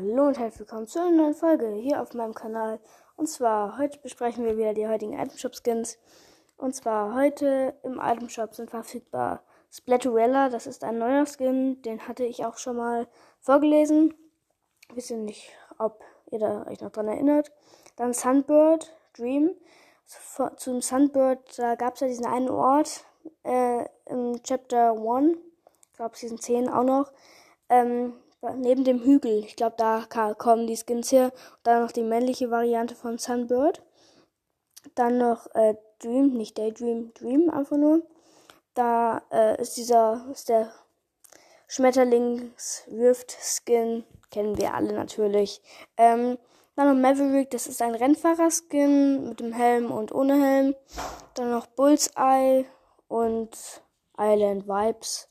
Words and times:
Hallo 0.00 0.28
und 0.28 0.38
herzlich 0.38 0.60
willkommen 0.60 0.86
zu 0.86 1.00
einer 1.00 1.10
neuen 1.10 1.34
Folge 1.34 1.72
hier 1.72 2.00
auf 2.00 2.14
meinem 2.14 2.32
Kanal. 2.32 2.78
Und 3.16 3.26
zwar, 3.28 3.78
heute 3.78 3.98
besprechen 3.98 4.44
wir 4.44 4.56
wieder 4.56 4.72
die 4.72 4.86
heutigen 4.86 5.18
Itemshop 5.18 5.56
Skins. 5.56 5.98
Und 6.56 6.76
zwar, 6.76 7.16
heute 7.16 7.74
im 7.82 7.98
Itemshop 8.00 8.54
sind 8.54 8.70
verfügbar 8.70 9.42
Splatterella, 9.72 10.50
das 10.50 10.68
ist 10.68 10.84
ein 10.84 10.98
neuer 10.98 11.26
Skin, 11.26 11.82
den 11.82 12.06
hatte 12.06 12.22
ich 12.22 12.44
auch 12.44 12.58
schon 12.58 12.76
mal 12.76 13.08
vorgelesen. 13.40 14.14
Ich 14.90 14.98
weiß 14.98 15.10
nicht, 15.10 15.50
ob 15.78 16.00
ihr 16.30 16.38
da 16.38 16.64
euch 16.68 16.80
noch 16.80 16.92
dran 16.92 17.08
erinnert. 17.08 17.50
Dann 17.96 18.12
Sunbird 18.12 18.94
Dream. 19.16 19.50
Zum 20.58 20.80
Sunbird, 20.80 21.58
da 21.58 21.74
gab 21.74 21.94
es 21.94 22.00
ja 22.02 22.06
diesen 22.06 22.26
einen 22.26 22.50
Ort 22.50 23.04
äh, 23.42 23.84
im 24.06 24.40
Chapter 24.44 24.92
1, 24.92 25.38
ich 25.90 25.92
glaube 25.94 26.16
Season 26.16 26.38
10 26.38 26.68
auch 26.68 26.84
noch. 26.84 27.12
Ähm, 27.68 28.12
neben 28.56 28.84
dem 28.84 29.02
Hügel. 29.02 29.44
Ich 29.44 29.56
glaube, 29.56 29.74
da 29.76 30.06
kommen 30.34 30.66
die 30.66 30.76
Skins 30.76 31.12
her. 31.12 31.32
Dann 31.62 31.82
noch 31.82 31.92
die 31.92 32.02
männliche 32.02 32.50
Variante 32.50 32.94
von 32.94 33.18
Sunbird. 33.18 33.82
Dann 34.94 35.18
noch 35.18 35.54
äh, 35.54 35.74
Dream, 35.98 36.32
nicht 36.34 36.56
Daydream, 36.58 37.12
Dream 37.14 37.50
einfach 37.50 37.76
nur. 37.76 38.02
Da 38.74 39.22
äh, 39.32 39.60
ist 39.60 39.76
dieser, 39.76 40.28
ist 40.30 40.48
der 40.48 40.72
Schmetterlingswirft-Skin. 41.66 44.04
Kennen 44.30 44.56
wir 44.58 44.74
alle 44.74 44.92
natürlich. 44.92 45.60
Ähm, 45.96 46.38
dann 46.76 46.94
noch 46.94 47.02
Maverick, 47.02 47.50
das 47.50 47.66
ist 47.66 47.82
ein 47.82 47.96
Rennfahrer-Skin 47.96 49.30
mit 49.30 49.40
dem 49.40 49.52
Helm 49.52 49.90
und 49.90 50.12
ohne 50.12 50.40
Helm. 50.40 50.76
Dann 51.34 51.50
noch 51.50 51.66
Bullseye 51.66 52.66
und 53.08 53.82
Island 54.16 54.68
Vibes. 54.68 55.28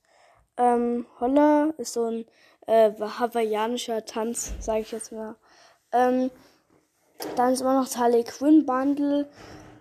Ähm, 0.57 1.05
Holla 1.19 1.73
ist 1.77 1.93
so 1.93 2.05
ein 2.05 2.25
äh, 2.65 2.91
hawaiianischer 2.99 4.05
Tanz, 4.05 4.53
sage 4.59 4.81
ich 4.81 4.91
jetzt 4.91 5.11
mal. 5.11 5.35
Ähm, 5.91 6.31
dann 7.35 7.53
ist 7.53 7.61
immer 7.61 7.75
noch 7.75 7.85
das 7.85 7.97
Harley 7.97 8.23
Quinn 8.23 8.65
Bundle 8.65 9.29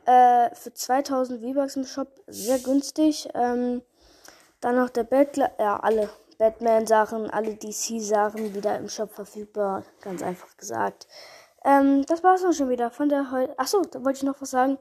äh, 0.06 0.54
für 0.54 0.72
2000 0.72 1.42
V-Bucks 1.42 1.76
im 1.76 1.84
Shop, 1.84 2.08
sehr 2.26 2.58
günstig. 2.58 3.28
Ähm, 3.34 3.82
dann 4.60 4.76
noch 4.76 4.88
der 4.88 5.04
Battle, 5.04 5.50
ja 5.58 5.78
alle 5.78 6.08
Batman-Sachen, 6.38 7.30
alle 7.30 7.54
DC-Sachen 7.54 8.54
wieder 8.54 8.78
im 8.78 8.88
Shop 8.88 9.12
verfügbar, 9.12 9.84
ganz 10.00 10.22
einfach 10.22 10.56
gesagt. 10.56 11.06
Ähm, 11.64 12.04
das 12.06 12.22
war's 12.22 12.44
auch 12.44 12.52
schon 12.52 12.68
wieder 12.68 12.90
von 12.90 13.08
der 13.08 13.30
heute. 13.30 13.58
Achso, 13.58 13.82
da 13.82 14.04
wollte 14.04 14.18
ich 14.18 14.22
noch 14.22 14.40
was 14.40 14.50
sagen. 14.50 14.78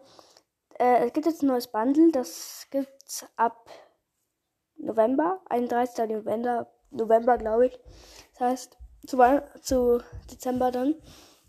Äh, 0.78 1.08
es 1.08 1.14
gibt 1.14 1.26
jetzt 1.26 1.42
ein 1.42 1.48
neues 1.48 1.68
Bundle, 1.68 2.12
das 2.12 2.68
gibt's 2.70 3.26
ab 3.38 3.70
November, 4.78 5.42
31. 5.50 6.10
November 6.10 6.68
November, 6.96 7.38
glaube 7.38 7.68
ich. 7.68 7.80
Das 8.34 8.42
heißt, 8.42 8.78
zu, 9.08 9.18
zu 9.62 10.02
Dezember 10.32 10.72
dann. 10.72 10.96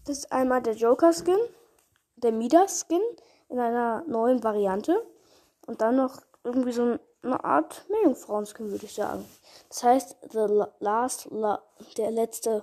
Das 0.05 0.19
ist 0.19 0.33
einmal 0.33 0.63
der 0.63 0.75
Joker-Skin, 0.75 1.39
der 2.17 2.33
Midas-Skin 2.33 3.03
in 3.49 3.59
einer 3.59 4.05
neuen 4.07 4.43
Variante. 4.45 5.05
Und 5.67 5.81
dann 5.81 5.97
noch 5.97 6.21
irgendwie 6.45 6.73
so 6.73 6.99
eine 7.23 7.45
Art 7.45 7.85
Meerjungfrauen-Skin, 7.89 8.71
würde 8.71 8.85
ich 8.85 8.95
sagen. 8.95 9.25
Das 9.69 9.83
heißt, 9.83 10.17
the 10.31 10.65
last, 10.79 11.29
la 11.31 11.61
der 11.97 12.13
letzte, 12.13 12.63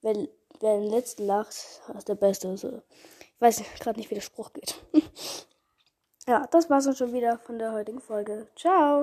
wer, 0.00 0.14
wer 0.60 0.78
den 0.78 0.90
letzten 0.90 1.26
lacht, 1.26 1.50
ist 1.96 2.08
der 2.08 2.16
Beste. 2.16 2.48
Also, 2.48 2.82
ich 3.20 3.40
weiß 3.40 3.62
gerade 3.78 3.98
nicht, 3.98 4.10
wie 4.10 4.16
der 4.16 4.22
Spruch 4.22 4.52
geht. 4.52 4.74
ja, 6.26 6.46
das 6.50 6.68
war's 6.68 6.84
dann 6.84 6.96
schon 6.96 7.12
wieder 7.12 7.38
von 7.38 7.58
der 7.58 7.72
heutigen 7.72 8.00
Folge. 8.00 8.48
Ciao! 8.56 9.00